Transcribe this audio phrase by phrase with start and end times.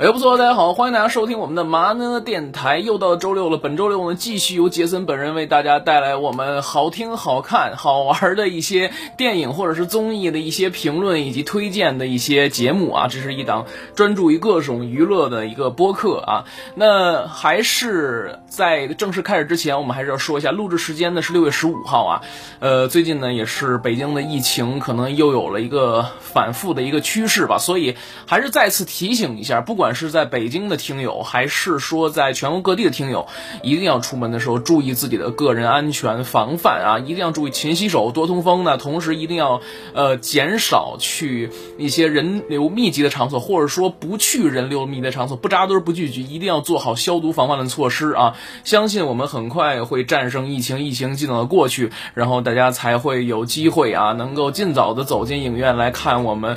[0.00, 2.78] 哎不错，大家好，欢迎大家收听我们的麻呢电台。
[2.78, 13.08] 又到周六了，本周六呢，继续由杰森本人为大家带来我们好听、好看、好玩的一些电影或者是综艺的一些评论以及推荐的一些节目啊。
[13.10, 16.44] 这是一档专注于各种娱乐的一个播客啊。
[16.76, 22.22] 那还是在正式开始之前，我们还是要说一下，录制时间呢是六月十五号啊。
[22.60, 29.87] 呃，最近呢也是北京的疫情可能又有了一个反复的一个趋势吧，所以还是再次提醒一下，不管。
[29.94, 33.26] 是在北京的听友，还是说在全国各地的听友，
[33.62, 36.98] 一定要出门的时候注意自己的个人安全防范啊！
[36.98, 38.76] 一定要注意勤洗手、多通风呢。
[38.76, 39.60] 同时，一定要
[39.94, 48.36] 呃减少去一些人流密集的场所，或者说不去人流密集的场所，不扎堆、不聚集，一定要做好消毒防范的措施啊！
[48.64, 56.56] 相信我们很快会战胜疫情，疫情尽早的过去，然后大家才会有机会啊，能够尽早的走进影院来看我们。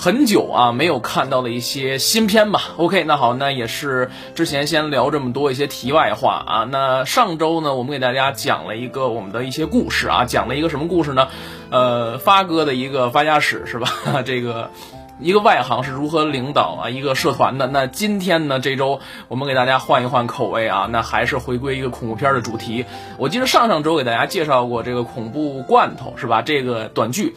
[0.00, 2.60] 很久啊，没有看到的一些新片吧。
[2.76, 6.68] OK，那好，那也是之前先聊这么多一些题外话啊。
[6.70, 11.26] 那上周呢，我们给大家讲了一个我们的一些故事啊，讲了一个什么故事呢？
[11.70, 13.88] 呃，发哥的一个发家史是吧？
[14.24, 14.70] 这个
[15.18, 17.66] 一个外行是如何领导啊一个社团的？
[17.66, 22.84] 那今天呢，这周我们给大家换一换口味啊，那还是回归一个恐怖片的主题。
[23.16, 26.40] 我记得上上周给大家介绍过这个恐怖罐头是吧？
[26.40, 27.34] 这个短剧。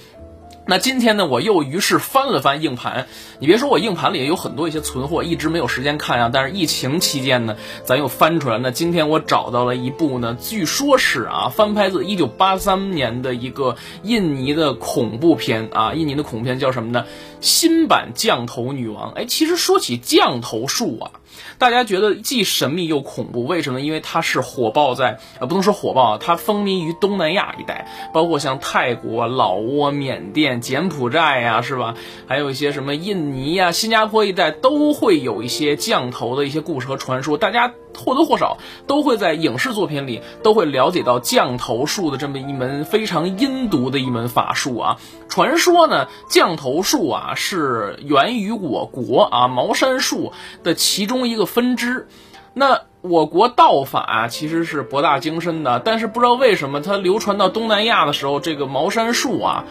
[0.67, 3.07] 那今天呢，我又于是翻了翻硬盘，
[3.39, 6.29] 你别说我硬盘里有很多一些存货，一直没有时间看啊。
[6.31, 8.59] 但是疫情期间呢，咱又翻出来。
[8.59, 17.05] 那今天我找到了一部呢，据说是啊，翻拍自一九八三年的一个印尼的恐怖片啊，印尼的恐怖片叫什么呢？
[17.41, 19.11] 新版降头女王。
[19.11, 21.11] 哎，其实说起降头术啊。
[21.57, 23.81] 大家觉得既神秘又恐怖，为什么？
[23.81, 31.95] 因为它是火爆在呃，不能说火爆啊，它风靡于东南亚一带，包括像泰国、老挝、缅甸、柬埔寨呀，是吧？
[32.27, 37.37] 还有一些什么印尼呀、新加坡一带，都会有一些降头的一些故事和传说。
[37.37, 38.57] 大家或多或少
[38.87, 44.97] 都会在影视作品里都会了解到降头术的这么一门非常阴毒的一门法术啊。
[45.29, 51.21] 传说呢，降头术啊是源于我国啊茅山术的其中。
[51.21, 52.07] 一个分支，
[52.53, 59.65] 那我国道法啊其实是博大精深的，但是不知道为什么它流传到东南亚的时候，这个茅山术啊，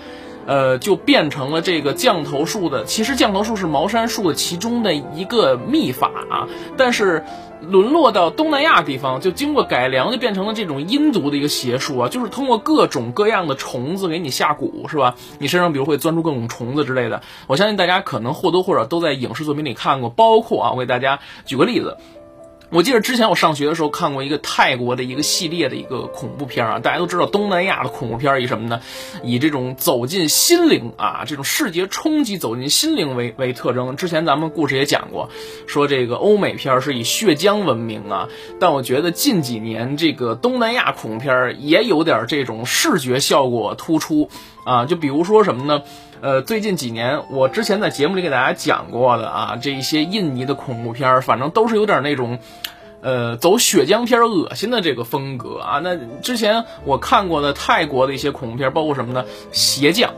[0.50, 2.84] 呃，就变成了这个降头术的。
[2.84, 7.25] 其实降头术是茅山术的其中的一个秘法啊，但是
[7.61, 15.15] 沦落到东南亚地方，就经过改良，就变成了这种阴毒的一个邪术啊，就是通过各种各样的虫子给你下蛊，是吧？
[15.39, 17.22] 你身上比如会钻出各种虫子之类的。
[17.47, 21.97] 我相信大家可能或多或少都在影视作品里看过，包括啊，我给大家举个例子。
[22.72, 28.81] 我记得之前我上学的时候看过一个泰国的一个系列的一个恐怖片啊，大家都知道东南亚的恐怖片以什么呢？
[29.25, 33.97] 以这种走进心灵啊，这种视觉冲击走进心灵为为特征。
[33.97, 35.30] 之前咱们故事也讲过，
[35.66, 38.28] 说这个欧美片是以血浆闻名啊，
[38.60, 44.30] 但我觉得近几年这个东南亚恐怖片也有点这种视觉效果突出
[44.70, 45.82] 啊，就比如说什么呢？
[46.20, 52.38] 呃，最近几年我之前在节目里给大家讲过的啊，这一些印尼的恐怖片，反正都是有点那种，
[53.00, 55.80] 呃，走血浆片恶心的这个风格啊。
[55.82, 59.25] 那之前我看过的泰国的一些恐怖片，包括什么呢？
[59.50, 60.14] 邪将。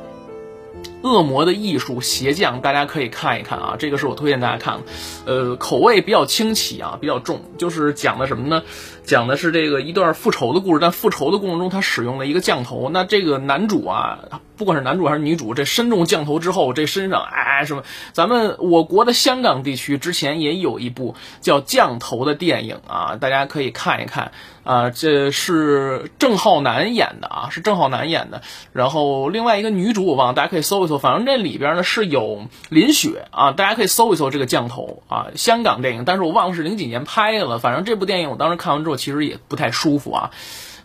[1.02, 4.82] 恶魔的艺术，邪将，大家可以看一看啊，这个是我推荐大家看的，
[5.26, 8.62] 呃，口味比较清奇啊，比较重，就是讲的什么呢？
[9.04, 14.20] 讲的是这个一段复仇的故事，但复仇的过程中他使用了一个降头，那这个男主啊，
[14.56, 28.42] 不管是男主还是女主，这身中降头之后，这身上哎什么，咱们我国的香港地区之前也有一部叫《降头》的电影啊，大家可以看一看啊，这是郑浩南演的啊，是郑浩南演的，
[28.72, 30.98] 然后另外一个女主我忘了，大家可以搜一搜。
[30.98, 37.58] 反正这里边呢是有林雪啊，大家可以搜一搜这个降头啊，香港电影，但是我忘了是零几年拍的了。
[37.58, 40.30] 反正这部电影我当时看完之后，其实也不太舒服啊。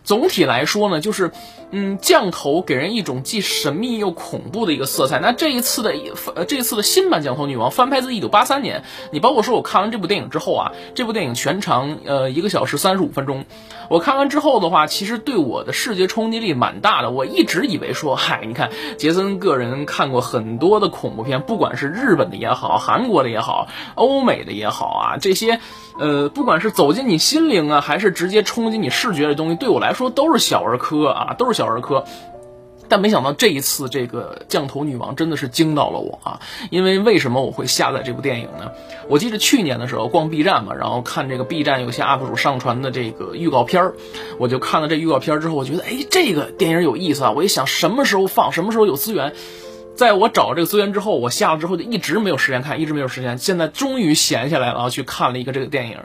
[0.04, 1.32] 总体来说呢，就是，
[1.70, 5.18] 嗯，降头给人一种既神秘又恐怖的一个色彩。
[5.18, 5.94] 那这一次的
[6.34, 8.84] 呃，这一次的新版降头女王翻拍自一九八三年。
[9.12, 13.44] 你包括说我看完这部电影之后啊，这部电影全长呃一个小时三十五分钟。
[13.90, 17.10] 我看完之后的话，其实对我的视觉冲击力蛮大的。
[17.10, 25.60] 我一直以为说，嗨，你看杰森个人看过很多的恐怖片，不管是日本的也好，韩国的也好，欧美的也好啊，这些。
[25.98, 32.04] 呃，不管是走进你心灵啊，还是直接冲击你视觉的东西，对我来说都是小儿科啊，都是小儿科。
[32.90, 36.40] 但没想到这一次，这个降头女王真的是惊到了我啊！
[36.70, 38.72] 因为为什么我会下载这部电影呢？
[39.10, 43.94] 我记得去年的时候逛 B 站嘛，然后看这个 B 站有些 UP 主上传的这个预告片儿，
[44.38, 47.32] 我就看了这预告片儿之后，我觉得哎，这个电影有意思啊！
[47.32, 49.34] 我一想什么时候放，什么时候有资源，
[49.98, 55.98] 在我找这个资源之后，我下了之后就一直没有时间看，一直没有时间，现在终于闲下来了，去看了一个这个电影。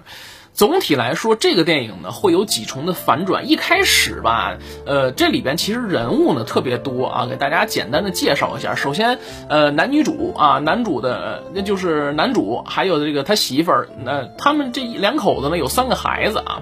[0.52, 3.52] 总体来说，这个电影呢会有几重的反转。
[3.52, 4.58] 一开始吧，
[4.88, 8.74] 呃，这里边其实人物呢特别多啊，给大家简单的介绍一下。
[8.74, 16.62] 首先，呃，男女主啊，男主的那就是男主，还有这个他媳妇儿，那他们这两口子呢有三个孩子啊，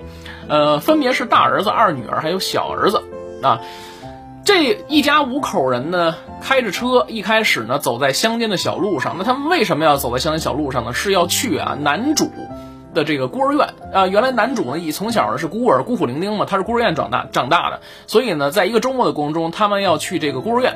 [0.49, 3.01] 呃，分别是大儿子、二女儿还有小儿子
[3.41, 3.61] 啊。
[4.43, 9.15] 这一家五口人呢开着车，一开始呢走在乡间的小路上。
[9.17, 10.93] 那他们为什么要走在乡间小路上呢？
[10.93, 12.31] 是要去啊男主。
[12.93, 20.75] 的这个孤儿院啊，原来男主呢，以从小呢是孤儿，孤苦伶仃嘛，他是孤儿院长大长大的，所以呢，在一个周末的过程中，他们要去这个孤儿院，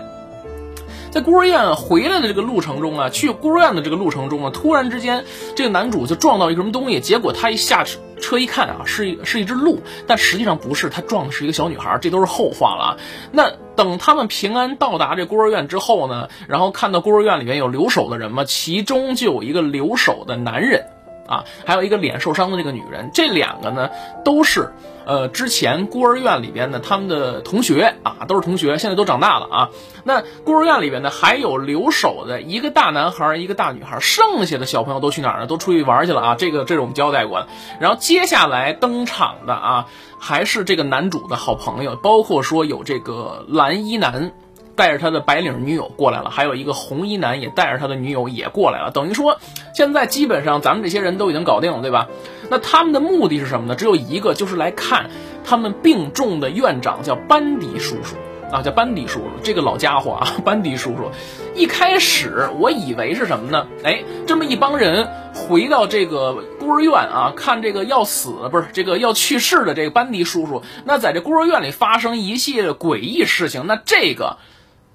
[1.15, 5.23] 在孤儿院回来的这个路程中啊，去孤儿院的这个路程中啊，突然之间，
[5.55, 7.85] 这个男主就撞到一个什么东西，结果他一下
[8.19, 12.97] 车一看啊，是一是一只鹿，但实际上不是，他撞的是一个小女孩，这都是后话了啊。
[13.31, 20.85] 那等他们平安到达这孤儿院之后呢，然后看到孤儿院里面有留守的人嘛，其中就有一个留守的男人。
[21.25, 23.89] 啊，还有一个脸受伤的这个女人，这两个呢
[24.23, 24.73] 都是
[25.05, 29.69] 呃之前孤儿院里边的他们的同学啊，都是同学，现在都长大了啊。
[30.03, 35.47] 那孤儿院里边呢还有留守的一个大男孩，一个大女孩，剩下的小朋友都去哪儿呢？
[35.47, 36.35] 都出去玩去了啊。
[36.35, 37.47] 这个这是我们交代过的。
[37.79, 39.87] 然后接下来登场的啊，
[40.19, 44.31] 还是这个男主的好朋友，包括说有这个蓝衣男。
[44.75, 48.91] 带着他的白领女友过来了，还有一个红衣男也带着他的女友也过来了。
[48.91, 49.39] 等于说，
[49.73, 52.07] 现在基本上咱们这些人都已经搞定了，对吧？
[52.49, 53.75] 那他们的目的是什么呢？
[53.75, 55.09] 只有一个，就是来看
[55.43, 58.15] 他们病重的院长，叫班迪叔叔
[58.51, 59.25] 啊，叫班迪叔叔。
[59.41, 61.09] 这个老家伙啊， 班迪叔叔。
[61.55, 63.65] 一开始我以为是什么呢？
[63.83, 74.37] 哎，这么一帮人回到这个孤儿院啊，看这个要死不是这个要去世的这个班迪叔叔，那在这孤儿院里发生一系列诡异事情，那这个。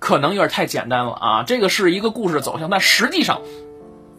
[0.01, 1.43] 可能有点太简单了啊！
[1.45, 3.41] 这个是一个故事的走向，但实际上，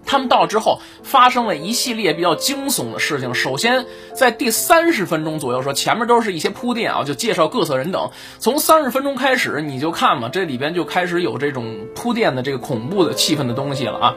[0.06, 3.33] 他们到之后发生了一系列比较惊悚的事情。
[3.33, 8.10] 首先，在第三十分钟左右，说前面都是一些铺垫啊，就介绍各色人等。
[8.39, 14.16] 从三十分钟开始，你就看嘛，这里边就开始有这种铺垫的这个恐怖的气氛的东西了啊。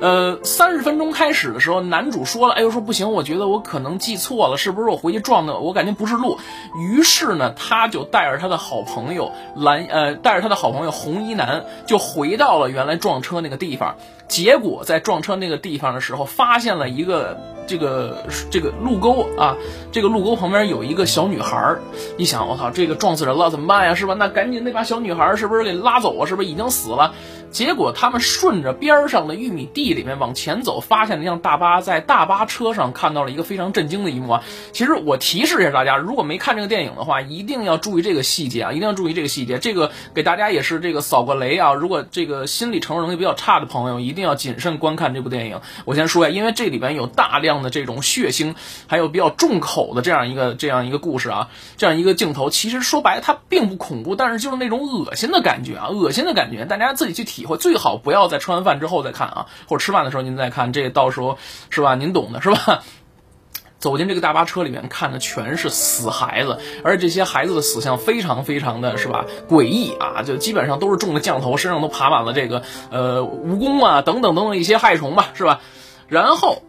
[0.00, 5.58] 呃，三十分钟开始的时候，男主说了：“哎呦，说不行，我觉得我可能记错了，是不是我回去撞的？
[5.58, 6.38] 我感觉不是路。”
[6.74, 13.96] 于是呢，他就带着他的好朋友蓝，呃，带着他的好朋友红衣男，就回到了原来撞车那个地方。
[14.26, 17.36] 结果在撞车那个地方的时候，发现了一个
[17.66, 19.56] 这个这个路沟啊，
[19.90, 21.80] 这个路沟旁边有一个小女孩儿。
[22.16, 23.94] 你想，我操，这个撞死人了怎么办呀？
[23.94, 24.14] 是吧？
[24.14, 26.26] 那赶紧得把小女孩是不是给拉走啊？
[26.26, 27.12] 是不是已经死了？
[27.50, 34.42] 结果他们顺着边上的玉米地里面往前走，发现了一辆大巴，在大巴车上看到了一个非常震惊的一幕啊！
[34.72, 39.58] 其实我提示一下大家，如果没看这个电影的话，一定要注意这个细节啊，一定要注意这个细节。
[39.58, 41.74] 这个给大家也是这个扫个雷啊！
[41.74, 45.60] 如果这个心理承受能力比较差的朋友，一定要谨慎观看这部电影。
[45.84, 48.54] 我先说呀，因为这里边有大量的这种血腥，
[48.86, 57.39] 还有比较重口的这样一个这样一个故事啊，这样一个镜头，其实说白了它并不恐怖，但是就是那种恶心的感觉啊，恶心的感觉，大家自己去体。
[57.40, 61.38] 体会最好不要在吃完饭之后再看啊，或者吃饭的时候您再看，这到时候
[61.70, 61.94] 是吧？
[61.94, 62.82] 您懂的是吧？
[63.80, 75.62] 走进这个大巴车里面看的全是死孩子，而这些孩子的死相非常非常的是吧诡异啊，就基本上都是中了降头，身上都爬满了这个呃蜈蚣啊等等等等一些害虫吧，是吧？
[76.08, 76.62] 然后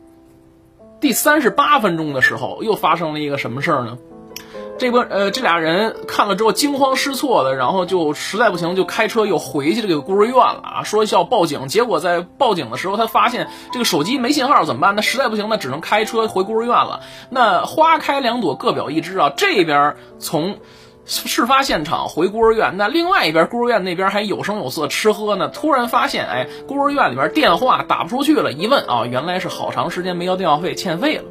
[1.01, 3.97] 第三十八分钟的时候又发生了一个什么事儿呢？
[4.81, 11.67] 这波呃，这俩人看了之后惊慌失措的，然后就实在不行就开车又回去这个孤儿院了啊，说是要报警。
[11.67, 14.95] 结果在报警的时候，他发现这个手机没信号，怎么办？
[14.95, 17.01] 那实在不行，那只能开车回孤儿院了。
[17.29, 19.31] 那花开两朵，各表一枝啊。
[19.37, 20.57] 这边从
[21.05, 25.47] 事发现场回孤儿院，那另外一边孤儿院那边还有声有色吃喝呢。
[25.47, 28.51] 突然发现，哎，孤儿院里边电话打不出去了。
[28.51, 31.25] 一问啊，原来是好长时间没交电话费，欠费了。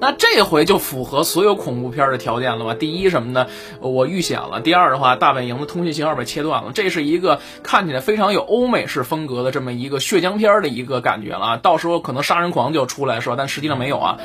[0.00, 2.74] 那这回就符合所有恐怖片的条件了吧？
[2.74, 3.46] 第一什么呢？
[3.80, 4.60] 我遇险了。
[4.60, 6.72] 第二的话，大本营的通讯信号被切断了。
[6.74, 11.58] 这是一个看起来非常有欧美式风格的这么一个血浆片的一个感觉了。
[11.58, 13.34] 到时候可能杀人狂就出来，是吧？
[13.38, 14.18] 但实际上没有啊。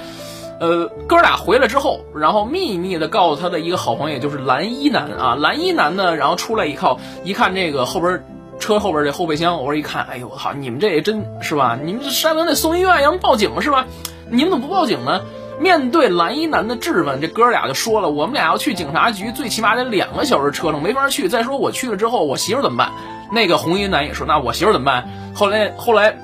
[0.59, 5.35] 呃，哥俩回来之后，然后秘密的告诉他的一个好朋友，就是蓝衣男啊。
[5.35, 8.25] 蓝衣男呢，然后出来一靠一看这个后边
[8.59, 11.79] 车后边这后备箱，我说一看，哎呦我操，你们这也真是吧？
[11.81, 13.85] 你们这山门得送医院，要报警是吧？
[14.29, 15.21] 你们怎么不报警呢？
[15.59, 21.27] 面对蓝衣男的质问，这哥俩就说了：“我们俩要去警察局，最起码得两个小时车程，没法去。
[21.27, 22.91] 再说我去了之后，我媳妇怎么办？”
[23.31, 26.17] 那个红衣男也说：“那我媳妇怎么办？”后来后来，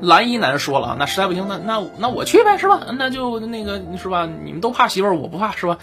[0.00, 2.80] 蓝衣男说了：“那实在不行，那那那我去呗，是吧？
[2.98, 4.26] 那就那个是吧？
[4.26, 5.78] 你们都怕媳妇，我不怕，是吧？”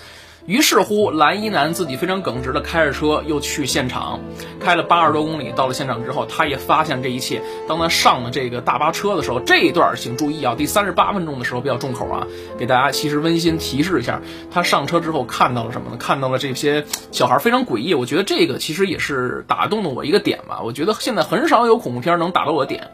[0.50, 4.20] 于是乎，蓝衣男自己非常耿直的开着车又去现场，
[4.60, 7.44] 开了八十多公里，到了现场之后，他也发现这一切。
[7.68, 12.26] 当他上了这个大巴车的时候，这一段请注意啊，第三十八分钟的时候比较重口啊，
[12.58, 15.98] 给大家其实温馨提示一下，他上车之后看到了什么呢？
[15.98, 20.62] 看到了这些小孩非常诡异，我觉得这个其实也是打动了我一个点吧。
[20.64, 22.90] 我觉得现在很少有恐怖片能打到我的点。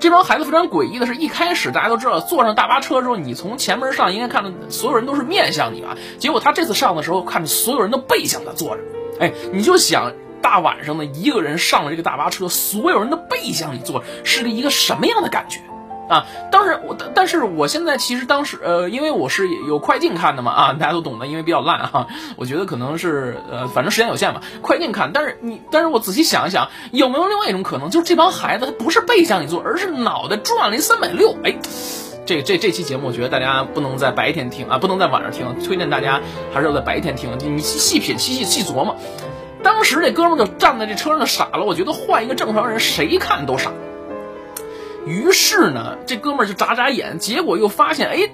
[0.00, 5.94] 这帮孩子非常诡异的是，一开始大家都知道，坐上大巴车之后，你从前门上应该看到所有人都是面向你啊？
[6.18, 8.82] 结果他这次上的时候，看着所有人都背向他坐着。
[9.20, 15.60] 哎，你就想大晚上的一个人上了这个大巴车，所有人都背向你坐，是个一个什么样的感觉？
[16.10, 25.12] 啊，当时我，但是我现在其实当时，呃，因为我是有快进看的嘛，啊，大家都懂的，因为比较烂哈，我觉得可能是，呃，反正时间有限嘛，快进看。
[25.14, 31.36] 但是你，但是我仔细想一想，有没有另外一种可能，就是这帮孩子他不是背向你坐，而是脑袋转了一三百六？
[31.44, 31.54] 哎，
[32.26, 36.20] 这这这期节目，我觉得大家不能在白天听啊，不能在晚上听，推荐大家
[36.52, 38.96] 还是要在白天听，你细品、细细细琢磨。
[39.62, 43.70] 当时这哥们就站在这车上就傻了，我觉得换一个正常人，谁看都傻。
[45.06, 48.30] 于是呢，这哥们儿就眨眨眼，结果又发现，哎。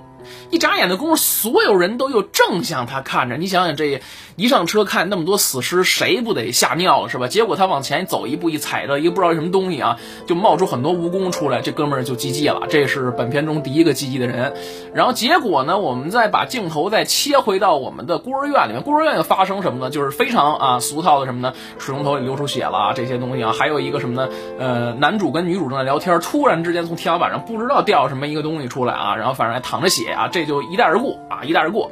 [0.50, 3.37] 一眨眼的功夫，所有人都又正向他看着。
[3.37, 4.00] 你想想，这
[4.37, 7.28] 一上车看那么多死尸，谁不得吓尿是吧？
[7.28, 11.61] 结果他往前走一步，一踩着一个不知道什么东西啊，就冒出很多蜈蚣出来。
[11.62, 14.54] 这哥们儿就唧唧了，这是本片中第一个唧唧的人。
[14.95, 19.90] 然后结果呢，我们再把镜头再切回到我们的孤儿院里面，孤儿院又发生什么呢？
[19.90, 21.54] 就是非常啊俗套的什么呢？
[21.78, 24.28] 水龙头里流出血了啊这些东西啊，还有一个什么呢？
[24.59, 30.15] 呃，男主跟女主正在聊天，突然之间从天花板上不知道掉什么一个东西出来啊，然后反正还淌着血。
[30.16, 31.90] 啊，这就一带而过啊，一带而过。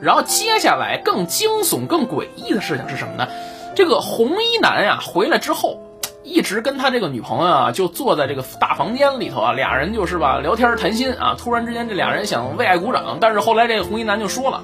[0.00, 3.28] 然后接下来更惊悚、更诡异的事情是什么呢？
[3.74, 5.78] 这个红衣男呀回来之后，
[6.22, 11.34] 一直跟他这个女朋友啊就坐在这个大房间里头啊，俩人就是吧聊天谈心啊。
[11.38, 14.62] 突然之间，这俩人想为爱鼓掌，但是后来这个红衣男就说了，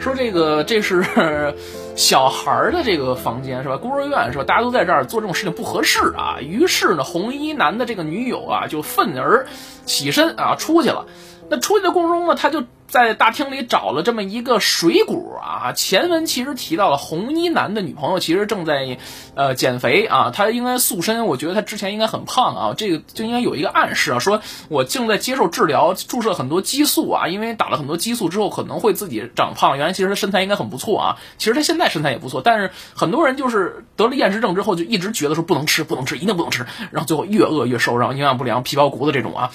[0.00, 1.04] 说这个这是
[1.96, 3.76] 小孩的这个房间是吧？
[3.76, 4.44] 孤儿院是吧？
[4.44, 6.36] 大家都在这儿做这种事情不合适啊。
[6.40, 9.46] 于是呢，红衣男的这个女友啊就愤而
[9.84, 11.06] 起身啊出去了。
[11.50, 15.72] 那出去的过程中呢，他就在大厅里找了这么一个水果啊。
[15.72, 18.98] 前文其实提到了红衣男的女朋友其实正在，
[19.34, 20.30] 呃，减肥啊。
[20.30, 22.74] 他应该塑身，我觉得他之前应该很胖啊。
[22.76, 27.28] 这个就应该有一个暗示啊，说我正在接受治疗，注射很多激素啊。
[27.28, 29.78] 因为打了很多激素之后，可能会自己长胖。
[29.78, 31.16] 原来其实他身材应该很不错啊。
[31.38, 39.50] 其实他现在身材也不错，但是很多人就是得了厌食症之后，就一直觉得说不能吃，不能吃，一定不能吃，然后最后越饿越瘦，然后营养不良、皮包骨的这种啊。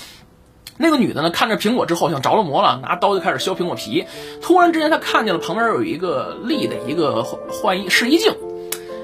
[0.78, 4.06] 那个女的呢，看着苹果之后像着了魔了，拿刀就开始削苹果皮。
[4.42, 8.36] 突然之间，她看见了旁边有一个立的一个换衣试衣镜，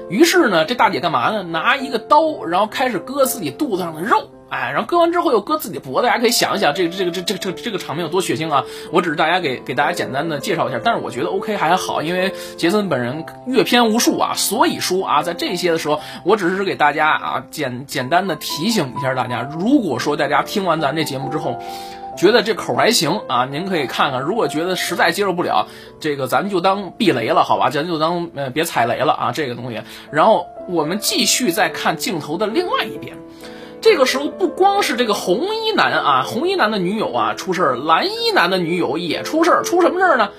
[0.08, 1.42] 于是呢，这大姐干嘛呢？
[1.42, 4.30] 拿一个刀，然后开始割自己肚子上的肉。
[4.50, 8.64] 哎，然后割完之后又割自己的脖子，大家可以想一想，这个这个这这这这个场面有多血腥啊！
[8.90, 21.56] 我只是大家给给大家简单的介绍一下，但是我觉得 OK 还好，因为杰森本人阅片无数啊，所以说啊，在这些的时候，我只是给大家啊简简单的提醒一下大家，如果说大家听完咱这节目之后，
[22.16, 25.68] 觉得这口还行啊，您可以看看；如果觉得实在接受不了，
[26.00, 27.70] 这个咱们就当避雷了，好吧？
[27.70, 29.80] 咱就当呃别踩雷了啊，这个东西。
[30.10, 33.16] 然后我们继续再看镜头的另外一边。
[33.80, 39.62] 这个时候，不光是这个红衣男啊，红衣男的女友啊出事儿，蓝衣男的女友也出事儿。
[39.62, 40.30] 出什么事儿呢？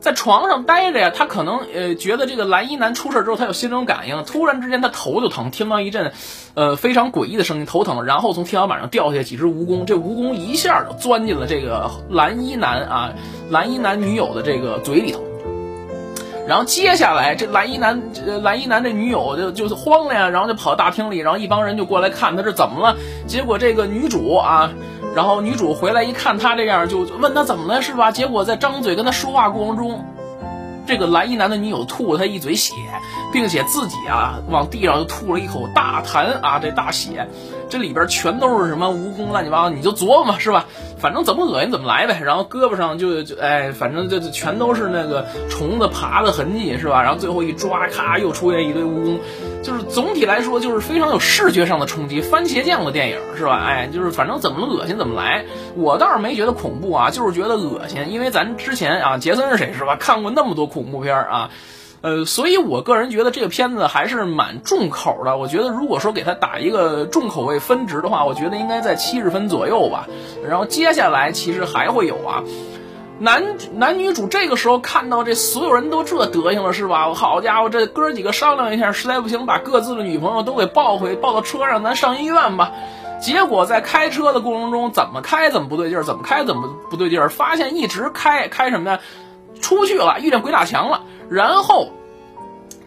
[0.00, 6.12] 在床上待着呀，他可能呃觉得这个蓝衣男出事儿之后，他有心灵感应，突然之间他头就疼，听到一阵
[6.54, 13.12] 呃非常诡异的声音，头疼，然后从天花板上掉下几只蜈蚣，这蜈蚣一下就钻进了这个蓝衣男啊
[13.48, 15.20] 蓝衣男女友的这个嘴里头。
[16.46, 18.02] 然后接下来，这蓝衣男，
[18.42, 22.96] 蓝衣男这女友就就慌了呀，然后就跑大厅里，然后一帮人就过来看他这怎么了。
[23.26, 24.70] 结果这个女主啊，
[25.14, 28.10] 然后女主回来一看他这样，就问他怎么了，是吧？
[28.10, 30.04] 结果在张嘴跟他说话过程中，
[30.86, 32.74] 这个蓝衣男的女友吐了他一嘴血，
[33.32, 37.28] 并且自己啊往地上又吐了一口大痰啊，这大血。
[37.70, 40.66] 这里边全都是什么蜈蚣乱七八糟，你就琢磨是吧？
[40.98, 42.20] 反正怎么恶心怎么来呗。
[42.22, 47.02] 然后胳膊上就就哎，反正就就全都是那个虫子爬的痕迹是吧？
[47.02, 49.18] 然后最后一抓，咔又出现一堆蜈蚣，
[49.62, 53.62] 就是总体来说就是非常有视觉上的冲击，番茄酱的电影是吧？
[53.64, 55.44] 哎，就是反正怎么恶心怎么来。
[55.76, 59.96] 我倒是没觉得恐怖啊，就是觉得恶心，因为咱之前啊，杰森是谁是吧？
[59.96, 61.50] 看过那么多恐怖片啊。
[62.00, 65.36] 呃，所以我个人觉得这个片子还是蛮重口的。
[65.36, 70.08] 我觉得如果说给他打一个重口味分值的话，我觉得应该在七十分左右吧。
[70.44, 72.42] 然后接下来其实还会有啊，
[73.18, 77.14] 男男女主这个时候看到这所有人都这德行了是吧？
[77.14, 82.72] 好家伙，这哥几个商量一下，实在不行把各自的女朋友都给抱回，抱到车上，咱上医院吧。
[83.20, 89.00] 结果在开车的过程中，怎么开怎么不对劲儿，怎么开怎么不对劲儿，发现一直开开什么呀？
[89.60, 91.02] 出去了，遇见鬼打墙了。
[91.28, 91.90] 然后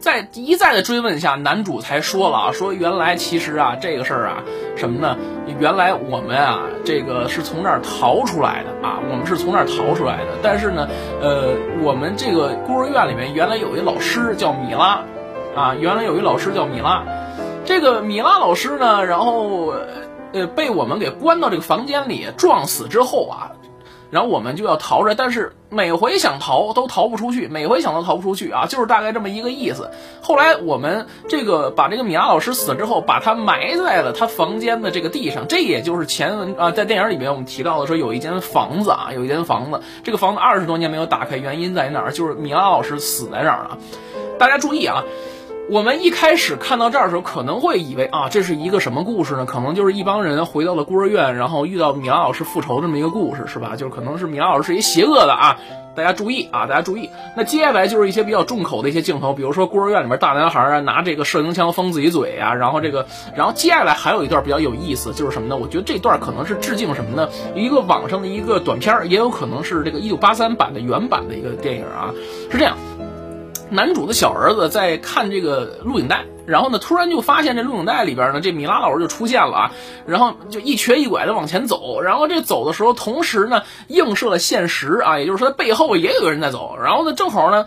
[0.06, 4.44] 在一再的追问下，男主才说了啊，说原来其实啊这个事儿啊
[4.76, 5.18] 什么呢？
[5.58, 10.34] 原来我们啊这个是从那儿逃出来的啊，我们是从那儿逃出来的。
[10.44, 10.88] 但是呢，
[11.20, 15.02] 呃，我们这个孤儿院里面原来有一老师叫米拉
[15.56, 17.04] 啊，原来有一老师叫米拉。
[17.66, 19.74] 这个米拉老师呢，然后。
[20.34, 23.55] 呃，被我们给关到这个房间里撞死之后啊，
[24.12, 29.90] 然后我们就要逃着，但是每回想逃都逃不出去，每回想都逃不出去啊，就是大概这么一个意思。
[30.22, 42.12] 后来我们这个把这个米拉老师死了之后，把他埋在了他房间的这个地上，这也就是前文啊，在电影里面我们提到的说有一间房子啊，有一间房子，这个房子二十多年没有打开，原因在哪儿？
[42.12, 43.78] 就是米拉老师死在这儿了。
[44.38, 45.04] 大家注意啊。
[45.68, 49.46] 我们一开始看到这儿的时候，可能会以为啊，这是一个什么故事呢？
[49.46, 53.76] 可能就是一帮人回到了孤儿院，然后遇到米兰老师复仇这么一个故事，是吧？
[53.76, 55.58] 就是可能是米兰老师是一邪恶的啊，
[55.96, 57.10] 大家注意啊，大家注意。
[57.36, 65.58] 那接下来就是一些比较重口的一些镜头，比如说孤儿院里面大男孩啊拿这个射钉枪封自己嘴啊，然后这个，然后接下来还有一段比较有意思，就是什么呢？
[65.58, 67.28] 我觉得这段可能是致敬什么呢？
[67.56, 72.14] 一个网上的一个短片，也有可能是这个一九八三版的原版的一个电影啊，
[72.52, 72.78] 是这样。
[73.72, 79.72] 男主的小儿子在看这个录影带，然后呢，突然就发现这录影带里边呢，这米拉老师就出现了啊，
[80.06, 87.66] 然后就一瘸一拐的往前走，然后这走的时候，同时呢映射了现实啊，也就是说背后也有个人在走，然后呢正好呢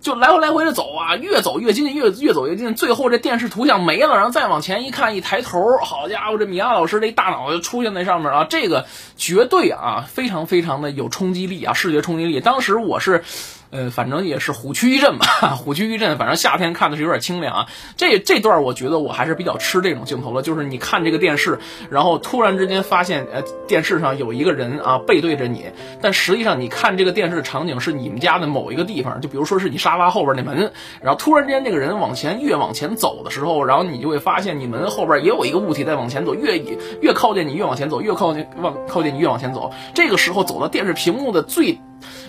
[0.00, 13.24] 就来回来回的走啊，越走越近，越越走越近，最后这电视图像没了，然后再往前一看，一抬头，好家伙，这米拉老师这大脑就出现在上面啊，这个绝对啊非常非常的有冲击力啊，视觉冲击力，当时我是。
[13.70, 16.18] 呃，反正也是虎躯一震吧， 虎躯一震。
[16.18, 17.66] 反正夏天看的是有点清凉啊。
[17.96, 21.58] 这这段我觉得我还是比较吃这种镜头了，就是你看这个电视，
[21.88, 25.66] 然后突然之间发现，呃，电视上有一个人啊背对着你，
[26.00, 36.58] 但实际上你看这个电视的场景是你们家的某一个地方，就比如说是你沙发后边那门，然后突然之间那个人往前越往前走的时候，然后你就会发现你门后边也有一个物体在往前走，越
[37.00, 39.70] 越靠近你越往前走，越靠近往靠近你越往前走。
[39.94, 41.78] 这个时候走到电视屏幕的最。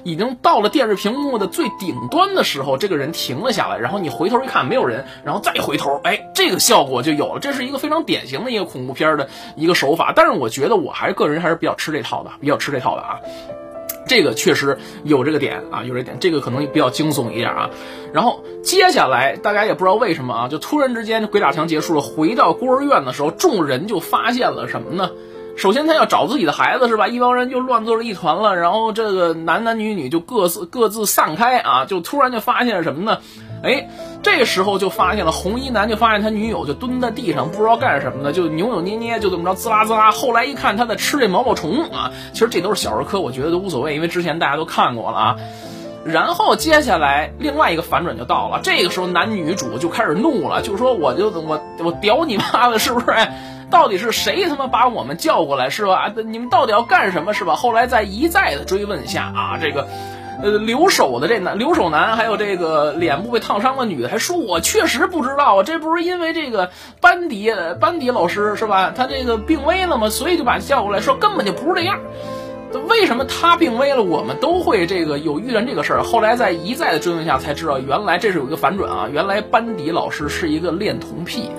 [0.04, 7.40] 已经到了电视屏幕的最顶端的时候，这个人停了下来，然后你回头一看没有人，然后再回头，哎，这个效果就有了。
[7.40, 13.20] 这是一个非常典型的一个恐怖片的一个手法，但是我觉得我还是个人还是比较吃这套的，比较吃这套的啊。
[14.08, 17.70] 这个确实有这个点啊，有这点，这个可能比较惊悚一点啊。
[18.12, 25.12] 然后接下来大家也不知道为什么啊，就突然之间鬼打墙结束了，回到孤儿院的时候，众人就发现了什么呢？
[25.62, 27.08] 首先，他要找自己的孩子是吧？
[27.08, 33.20] 一帮人就乱作了一团了，然后这个男男女女就各自各自散开啊，就突然就发现了什么呢？
[33.64, 33.88] 哎，
[34.24, 40.10] 这时候就发现了红衣男就发现他女友就蹲在地上，不知道干什么呢，就扭扭捏捏，就这么着滋啦滋啦。
[40.10, 45.36] 后来一看他在吃这毛毛虫啊，其实这都是小儿科，我觉得都无所谓，因为之前大家都看过了啊。
[46.04, 53.06] 然后接下来另外一个反转就到了，这个时候男女主就开始怒了，就说我就我我屌你妈的，是不是？
[53.72, 56.14] 到底是谁他妈把我们叫过来是吧？
[56.26, 57.56] 你们到底要干什么是吧？
[57.56, 59.88] 后来在一再的追问下啊，这个，
[60.44, 68.94] 呃，留守的这男留守男，还有这个脸部被烫伤的女的，还说我确实不知道啊，这不是因为这个班迪班迪老师是吧？
[68.96, 70.10] 他这个病危了吗？
[70.10, 72.00] 所以就把叫过来，说根本就不是这样。
[72.88, 76.04] 为什么他病危了，我们都会这个有遇见这个事儿？
[76.04, 79.10] 后来在一再的追问下才知道，原来这是有一个反转啊！
[79.12, 81.50] 原来班迪老师是一个恋童癖，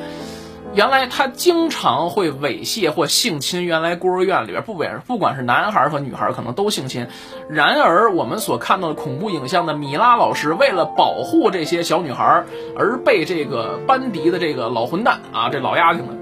[0.74, 7.06] 原来他经常会猥亵或性侵原来孤儿院里边不管不管是男孩和女孩，可能都性侵。
[7.50, 12.44] 然而我们所看到的恐怖影像的米拉老师，为了保护这些小女孩，
[12.76, 16.18] 而被这个班迪的这个老混蛋啊，这老丫头们。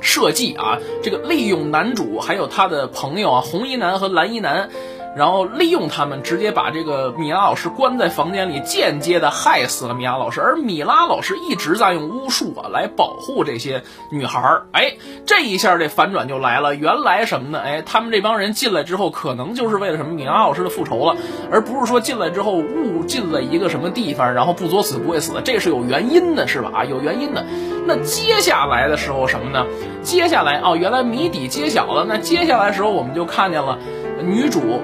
[0.00, 4.68] 设计啊，这个利用男主还有他的朋友啊，红衣男和蓝衣男。
[5.14, 10.40] 然后利用他们，直接把这个米拉老师关在房间里，间接的害死了米拉老师。
[10.40, 14.66] 而米拉老师一直在用巫术啊来保护这些女孩儿。
[14.72, 14.94] 哎，
[15.26, 16.74] 这一下这反转就来了。
[16.74, 17.60] 原来什么呢？
[17.60, 21.16] 哎，他们这帮人进来之后，可能就是为了什么米拉老师的复仇了，
[21.50, 25.34] 而不是说进来之后误进了一个什么地方，然后不作死不会死。
[25.44, 26.70] 这是有原因的，是吧？
[26.74, 27.44] 啊，有原因的。
[27.86, 29.66] 那接下来的时候什么呢？
[30.02, 32.06] 接下来哦，原来谜底揭晓了。
[32.08, 33.78] 那接下来的时候，我们就看见了
[34.22, 34.80] 女主。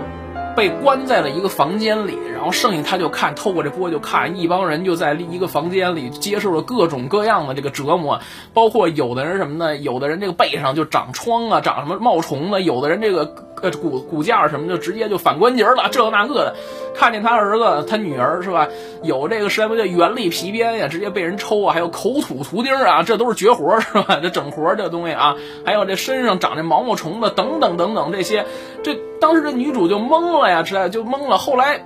[0.59, 2.19] 被关在了一个房间里。
[2.39, 8.21] 然后剩下他就看，透过这波就看，一帮人就在一个房间里接受了各种各样的这个折磨，
[8.55, 9.77] 包括有的人什么呢？
[9.77, 16.55] 有的人这个背上就长疮啊，长什么冒虫子，有的人这个呃骨骨架什么就直接就反关节了，这个那个的。
[16.95, 18.69] 看见他儿子、他女儿是吧？
[19.03, 24.21] 有这个实在不叫原力皮鞭呀，直接被人抽啊，还有口吐图钉啊，这都是绝活是吧？
[24.23, 28.47] 这整活这东西啊，还有这身上长这毛毛虫子等等等等这些，
[28.85, 31.39] 这当时这女主就懵了呀，知道就懵了。
[31.39, 31.85] 后来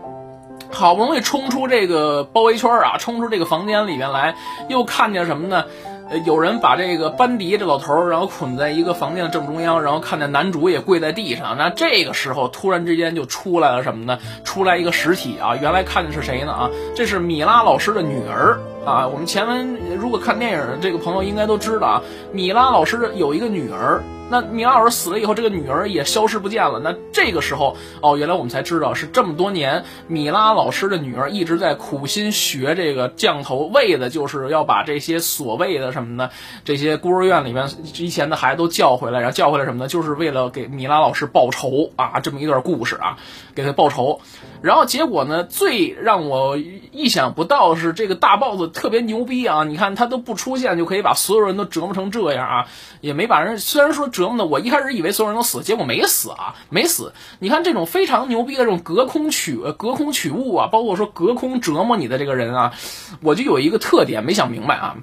[0.73, 4.35] 好不容易冲出这个包围圈啊，冲出这个房间里面来，
[4.69, 5.65] 又看见什么呢？
[6.11, 11.57] 呃有人把这个班迪这老头儿，然后捆在一个房间的正中央，然后看见男主也跪在地上。
[11.57, 14.19] 那这个时候突然之间就出来了什么呢？
[14.45, 15.57] 出来一个实体啊！
[15.57, 16.53] 原来看的是谁呢？
[16.53, 19.07] 啊，这是米拉老师的女儿啊。
[19.07, 24.03] 我们前文如果看电影的这个朋友应该都知道啊，米拉老师有一个女儿。
[24.33, 26.81] 那米拉老师死了以后，这个女儿也消失不见了。
[26.83, 36.31] 那这个时候，哦，原来我们才知道是这么多年，米拉老师的女儿一直在苦心学这个降头，为的就是要把这些所谓的什么呢？
[36.64, 39.87] 这些孤儿院里面之前的孩子都叫回来，然后叫回来什么呢？
[39.87, 42.18] 就是为了给米拉老师报仇啊！
[42.21, 43.18] 这么一段故事啊，
[43.55, 44.23] 给他报仇。
[44.62, 49.64] 然后结果呢，最让我意想不到是这个大 boss 特别牛逼啊！
[49.64, 52.66] 你看他都不出现，就可以把所有人都折磨成这样啊，
[53.01, 54.22] 也没把人虽然说折。
[54.29, 57.12] 磨的我一开始以为所有人都死，结果没死啊，没死。
[57.38, 62.72] 你看这种非常牛逼的这种隔空取隔空取物啊，包括说隔空折磨你的这个人啊，
[63.20, 64.96] 我就有一个特点没想明白啊，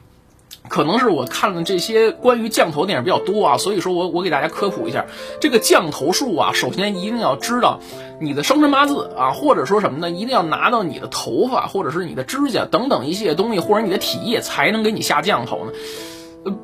[0.67, 5.05] 可能是我看了这些关于降头电影比较多啊，所以说我我给大家科普一下，
[5.39, 7.79] 这个降头术啊，首先一定要知道
[8.19, 15.71] 你的生辰八字啊，或者说什么呢，一定要拿到你的头发或者是你的指甲等等一些东西，或者你的体液才能给你下降头呢。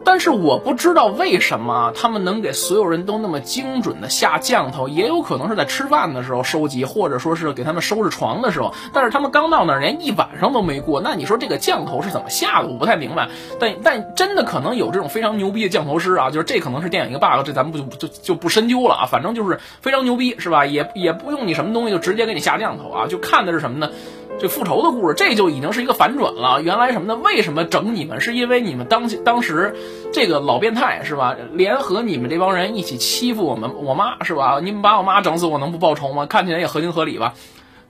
[0.05, 8.73] 但是我不知道为什么他们能给所有人都那么精准的下降头，也有可能是在吃饭的时候收集，或者说是给他们收拾床的时候。
[8.93, 12.69] 但是他们刚到那儿，连一晚上都没过，那你说这个降头是怎么下的？
[12.69, 13.27] 我不太明白。
[13.59, 19.05] 但 但真的可能有这种非常牛逼的降头师啊，就是这可能是电影一个 bug，这咱们不就就就不深究了啊。
[19.05, 20.65] 反正就是非常牛逼，是吧？
[20.65, 23.91] 也也不用你什么东西，就直接给你下降头啊，就看的是什么呢？
[24.37, 26.61] 这复仇的故事，这就已经是一个反转了。
[26.61, 27.15] 原来什么呢？
[27.15, 28.19] 为什么整你们？
[28.19, 29.75] 是因为你们当当时
[30.11, 31.35] 这个老变态是吧？
[31.53, 34.59] 联合你们这帮人一起欺负我们我妈是吧？
[34.61, 36.25] 你们把我妈整死，我能不报仇吗？
[36.25, 37.33] 看起来也合情合理吧？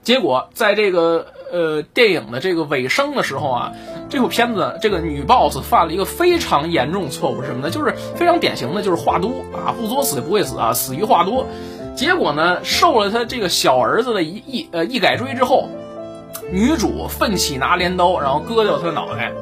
[0.04, 3.72] 结果在这个呃电影的这个尾声的时候啊，
[4.08, 7.70] 这部片子这个女 boss 犯了一个非常严重错误，是什么呢？
[7.70, 11.48] 就是非常典型的就是话多啊，不作死不会死啊，死于话多。
[11.96, 15.68] 结果呢，受了他这个小儿子的一一呃一改锥之后。
[16.52, 19.32] 女主奋起拿镰刀，然后割掉他的脑袋。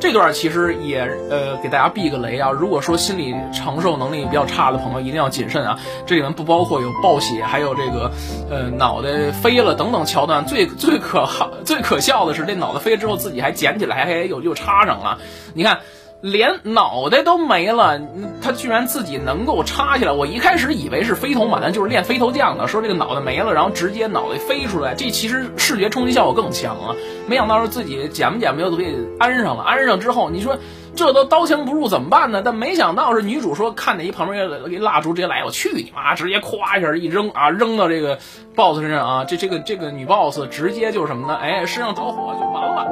[0.00, 1.00] 这段其实也
[1.30, 2.50] 呃给大家避个雷啊。
[2.50, 5.78] 如果说心理承受能力比较差的朋友，一定要谨慎啊。
[6.04, 8.10] 这里面不包括有暴血，还有这个
[8.50, 10.44] 呃脑袋飞了等等桥段。
[10.44, 15.18] 最最可好最可笑的是，这脑袋飞了之后自己还捡起来，还又又插上了。
[15.54, 15.78] 你看。
[16.24, 18.00] 连脑袋都没了，
[18.40, 20.12] 他居然自己能够插起来。
[20.12, 26.96] 我一开始以为是飞头马，就是练飞头将的，说这个脑袋没了，然后直接脑袋飞出来，这其实视觉冲击效果更强啊。
[27.26, 30.56] 没想到是自己捡吧捡吧又给安上了，安上之后，你说
[30.96, 32.40] 这都刀枪不入怎么办呢？
[32.42, 36.14] 但没想到是女主说看见一旁边给蜡烛直接来，我去你妈！
[36.14, 38.18] 直接咵一下一扔啊，扔到这个
[38.56, 41.34] boss 身上啊，这这个这个女 boss 直接就什么呢？
[41.34, 42.86] 哎，身上着火就完了，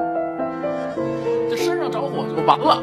[1.49, 2.83] 这身上着火就完了。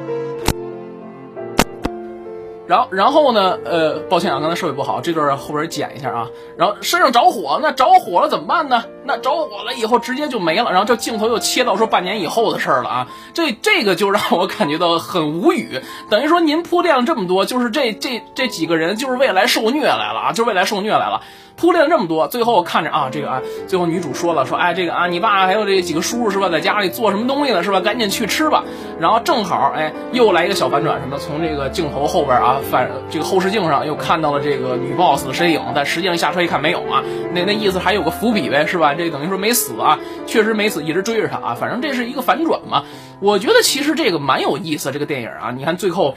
[2.70, 3.58] 然后，然后呢？
[3.66, 6.28] 呃，抱歉啊，刚才设备不好，这段后边剪一下啊。
[6.56, 8.84] 然后身上着火，那着火了怎么办呢？
[9.04, 10.70] 那着火了以后直接就没了。
[10.70, 13.08] 然后这镜头又切到说半年以后的事儿了啊。
[13.34, 15.82] 这这个就让我感觉到很无语。
[16.12, 21.20] 等于说您铺垫了这么多，就是这这这几个人就是未来受虐来了啊，就是未来受虐来了。
[21.60, 27.82] 铺垫了这么多，最后看着啊，这个啊，最后女主说了，说哎，这个啊，你爸还有这几个叔叔是吧，在家里做什么东西呢是吧？
[27.82, 28.64] 赶紧去吃吧。
[28.98, 38.94] 然后正好哎，又来一个小反转，什么从这个镜头后边啊，反这个后视镜上又看到了这个女 boss 的身影，但实际上下车一看没有啊，那那意思还有个伏笔呗是吧？
[38.94, 42.84] 这等于说没死啊，确实没死，一直追着他啊，反正这是一个反转嘛。
[43.20, 46.16] 我觉得其实这个蛮有意思，这个电影啊，你看最后。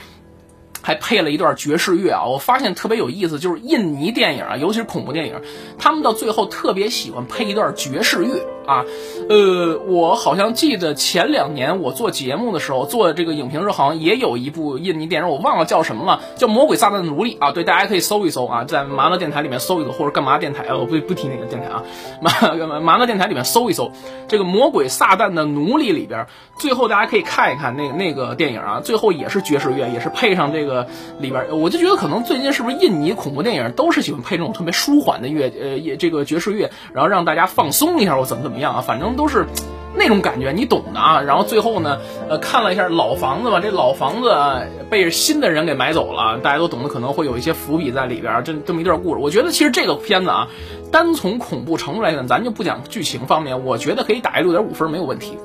[0.83, 2.25] 还配了一段爵士乐啊！
[2.25, 5.41] 我发现特别有意思，就是印尼电影啊，尤其是恐怖电影，
[5.79, 8.45] 他们到最后特别喜欢配一段爵士乐。
[8.67, 8.85] 啊，
[9.29, 17.53] 呃，我好像记得前两年我做节目的时候做这个影评时候，好像也有一部印尼电影，我忘了叫什么了，叫《魔鬼撒旦的奴隶》啊。
[17.53, 21.83] 对，大家可以搜一搜啊，在麻辣电台里面搜一搜，或者干嘛电台啊，我不不提那个电台啊，
[22.21, 23.91] 麻麻辣电台里面搜一搜
[24.29, 30.87] 这个《魔鬼撒旦的奴隶》里边，最后大家可以看一看那那个电影啊，最后也是爵士乐，也是配上这个
[31.19, 38.52] 里边，我就觉得可能最近是不是印尼恐怖电影都是喜欢配这种特别舒缓的乐，呃，也这个爵士乐，然后让大家放松一下，我怎么怎么。
[38.53, 39.47] 怎么样啊，反正都是。
[39.95, 44.35] 那种感觉你懂的啊，然后最后呢，呃，看了一下老房子吧，这老房子
[44.89, 49.21] 被新的人给买走了，大家都懂得可能会有一些伏笔在里边，这这么一段故事。
[49.21, 50.49] 我觉得其实这个片子啊，
[50.91, 55.37] 单从恐怖程度来讲，咱就不讲剧情方面，我觉得可以打一六点五分没有问题。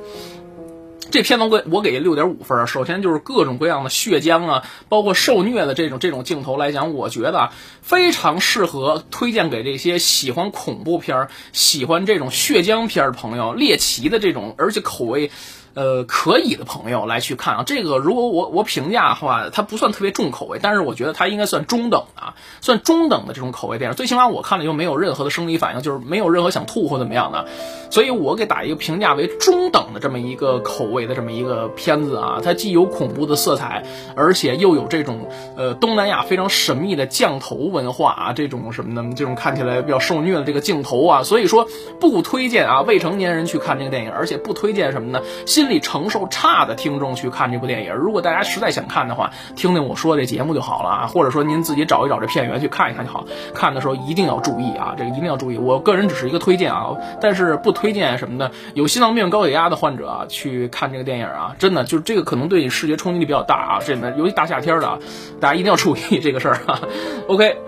[1.09, 15.31] 这片子我给我给六点五分，首先就是各种各样的血浆啊，包括受虐的这种这种镜头来讲，我觉得非常适合推荐给这些喜欢恐怖片、喜欢这种血浆片的朋友，猎奇的这种，而且口味。
[15.77, 23.95] 呃，可以的朋友来去看啊，这个如果我我评价的话，它不算特别重口味，但是我觉得它应该算中等的，算中等的这种口味电影。
[23.95, 27.45] 最起码我看了又没有任何的生理反应，就是没有任何想吐或怎么样的，
[27.91, 32.41] 所以我给打一个评价为中等的这么一个口味的这么一个片子啊。
[32.43, 33.85] 它既有恐怖的色彩，
[34.15, 41.67] 而且又有这种呃东南亚非常神秘的降头文化啊，这种什么的，这种看起来比较受虐的这个镜头啊，所以说
[41.99, 45.21] 不推荐啊未成年人去看这个电影，而且不推荐什么呢？
[45.45, 53.25] 新心理承受差的听众去看这部电影，如果大家实在想看的话，听听我说这节目就好了啊，或者说您自己找一找这片源去看一看就好。
[53.53, 55.57] 看的时候一定要注意啊，这个一定要注意。
[55.57, 58.49] 我个人只是一个推荐啊，但是不推荐什么的。
[58.75, 64.99] 有心脏病、高血压的患者啊，去看这个电影啊，真的就是这个可能对你视觉冲击力比较大啊，真的，尤其大夏天的，
[65.41, 66.79] 大家一定要注意这个事儿啊。
[67.27, 67.66] OK。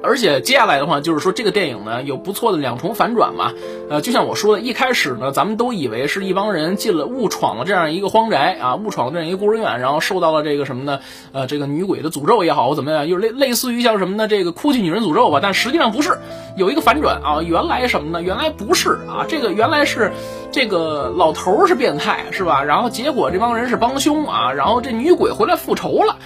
[0.00, 3.52] 而且接下来的话，就是说这个电影呢有不错的两重反转嘛，
[3.90, 11.00] 呃，就像我说的，一开始呢，咱们都以为是一帮人进了误闯了这样一个荒宅啊，误闯了这样一个孤儿院，然后受到了这个什么呢？
[11.32, 14.28] 呃，这个女鬼的诅咒也好，怎么样，又类类似于像什么呢？
[14.28, 16.16] 这个哭泣女人诅咒吧，但实际上不是，
[16.56, 18.22] 有一个反转啊，原来什么呢？
[18.22, 20.12] 原来不是啊，这个原来是
[20.52, 22.62] 这个老头是变态是吧？
[22.62, 26.16] 然后结果这帮人是帮凶啊，然后这女鬼回来复仇了。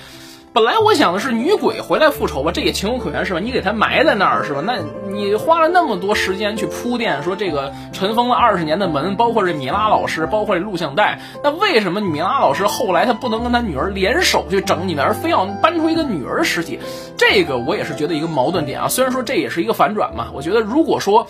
[0.55, 3.41] 本来我想的是女鬼回来复仇吧，这也情有可原是吧？
[3.41, 4.63] 你给她埋在那儿是吧？
[4.63, 4.77] 那
[5.11, 16.79] 你花了那么多时间去铺垫，说这个尘封了二十年的门，包括这米拉老师，包括这录像带，那为什么米拉老师后来他不能跟他女儿联手去整你呢，而非要搬出一个女儿尸体？
[17.17, 18.89] 这个我也是觉得一个矛盾点啊。
[18.89, 21.27] 虽然说这也是一个反转嘛，我觉得如果说。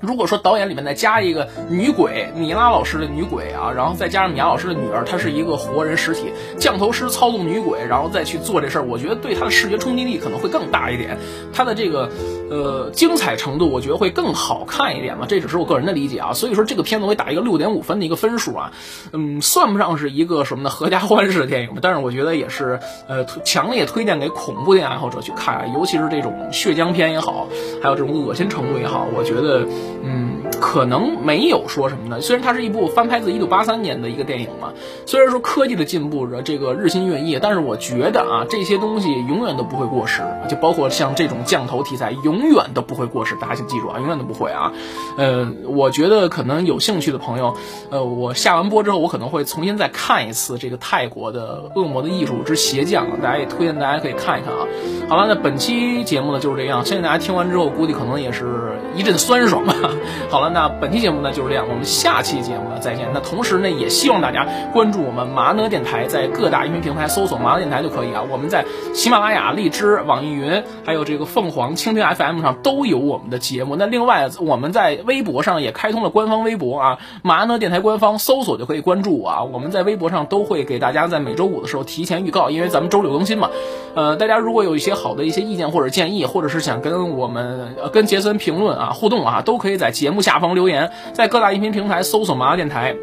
[0.00, 11.16] 如果说导演里面再加一个女鬼米拉老师的女鬼啊，然后再加上米拉老师的女儿，她是一个活人实体，降头师操纵女鬼，然后再去做这事儿，我觉得对他的视觉冲击力可能会更大一点，
[11.52, 12.10] 他的这个
[12.50, 15.26] 呃精彩程度，我觉得会更好看一点嘛。
[15.28, 16.32] 这只是我个人的理解啊。
[16.32, 18.72] 所以说这个片子我打一个六点五分的一个分数啊，
[19.12, 27.48] 嗯，算不上是一个什么的合家欢式的电影，但是我觉得也是呃强烈推荐给恐怖电影爱好者去看，啊，尤其是这种血浆片也好，
[27.82, 29.66] 还有这种恶心程度也好，我觉得。
[30.08, 32.20] 嗯，可能没有说什么呢。
[32.20, 34.72] 虽然它是一部翻拍自一九八三年的一个电影嘛，
[35.04, 43.34] 虽然说科技的进步着这个日新月异，但是我觉得啊，这些东西永远都不会过时，就包括像这种降头题材，永永远都不会过时。
[43.40, 44.72] 大家请记住啊，永远都不会啊。
[45.18, 47.56] 呃，我觉得可能有兴趣的朋友，
[47.90, 54.66] 呃，我下完播之后，我可能会重新再看一次这个泰国的《恶魔的艺术之鞋匠》，大家也推荐大家可以看一看啊。
[55.08, 59.74] 好了，那本期节目呢就是这样，相信大家听完之后，估计可能也是一阵酸爽吧。
[60.30, 63.08] 好了，那本期节目呢就是这样，我们下期节目呢再见。
[63.14, 68.22] 那同时呢，也希望大家关注我们麻呢电台，在各大音频平台搜索麻呢电台就可以啊。
[68.28, 73.74] 我们在喜马拉雅、荔枝、网易云，还有这个凤凰、蜻蜓 FM M 上都有我们的节目。
[73.74, 79.42] 那另外，我们在微博上也开通了官方微博啊，麻呢电台官方搜索就可以关注我啊。
[79.42, 83.50] 我们在微博上都会给大家在每周五的时候提前预告，因为咱们周六更新嘛。
[83.96, 89.86] 呃，大家如果有一些好的一些意见或者建议，或者是想跟我们跟杰森评论啊互动啊，都可以在。
[89.96, 92.94] 节目下方留言，在各大音频平台搜索“麻辣电台”，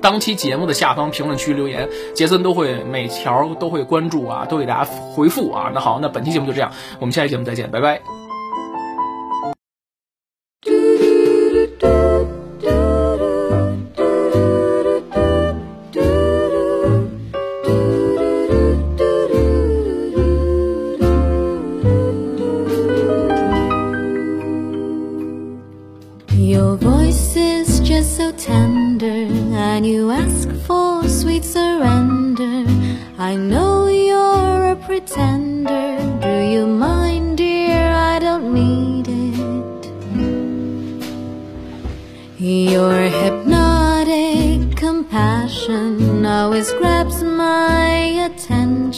[0.00, 5.72] 当期节目的下方评论区留言，杰森都会每条都会关注啊，都给大家回复啊。
[5.74, 8.21] 那好，那本期节目就这样，我们下期节目再见，拜拜。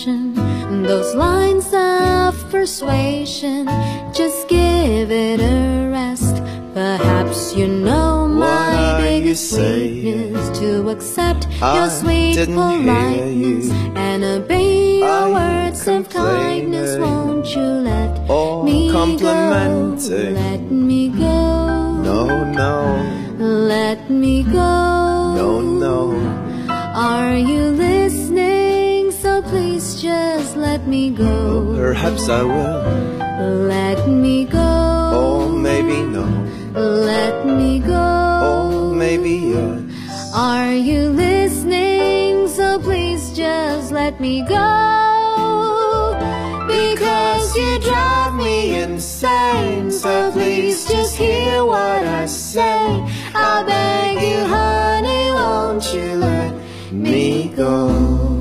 [0.05, 3.67] station Those lines of persuasion
[4.13, 6.43] Just give it a rest.
[6.75, 13.73] Perhaps you know my biggest sin is To accept I your sweet politeness you.
[13.97, 16.99] And obey your words of kindness.
[16.99, 18.13] Won't you let
[18.65, 19.05] me go?
[20.35, 22.03] Let me go.
[22.09, 22.77] No, no.
[23.39, 24.73] Let me go.
[25.41, 25.97] No, no.
[26.69, 27.94] Are you listening?
[29.49, 31.75] Please just let me go.
[31.77, 32.83] perhaps I will.
[33.69, 34.61] Let me go.
[35.21, 36.25] Or maybe no.
[36.75, 38.05] Let me Or go.
[38.49, 40.33] Oh, maybe yes.
[40.35, 42.49] Are you listening?
[42.49, 46.17] So please just let me go.
[46.67, 49.91] Because you drive me insane.
[49.91, 53.05] So please just hear what I say.
[53.35, 56.55] I beg you, honey, won't you let
[56.93, 58.34] me go?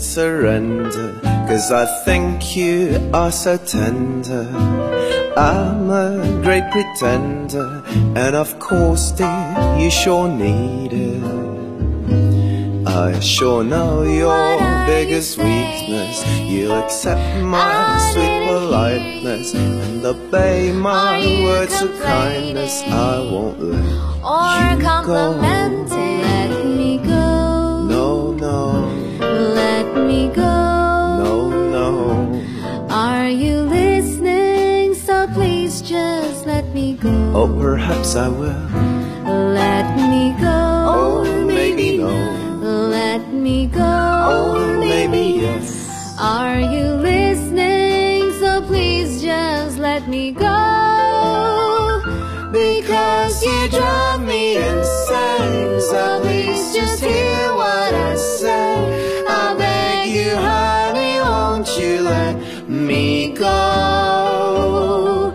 [0.00, 1.20] Sweet surrender.
[1.48, 4.46] Cause I think you are so tender.
[5.36, 7.82] I'm a great pretender.
[8.16, 11.20] And of course, dear, you sure need it.
[12.86, 16.24] I sure know your biggest you weakness.
[16.48, 22.82] You'll accept my sweet politeness and obey my words of kindness.
[22.82, 23.84] I won't let
[24.24, 24.86] Or You go.
[24.86, 26.20] complimenting.
[26.22, 26.49] Let go.
[30.34, 31.20] go.
[31.22, 32.86] No, no.
[32.90, 34.94] Are you listening?
[34.94, 37.10] So please just let me go.
[37.34, 38.68] Oh, perhaps I will.
[39.54, 40.60] Let me go.
[40.96, 42.10] Oh, maybe no.
[42.90, 43.80] Let me go.
[43.82, 46.16] Oh, maybe yes.
[46.20, 48.32] Are you listening?
[48.40, 52.02] So please just let me go.
[52.52, 55.80] Because you drive me insane.
[55.80, 57.54] So please just hear
[63.40, 65.34] go.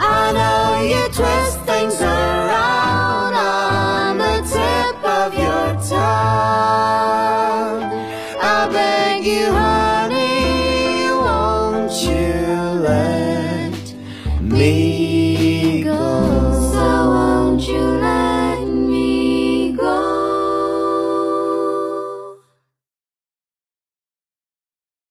[0.00, 7.23] I know you twist things around on the tip of your tongue.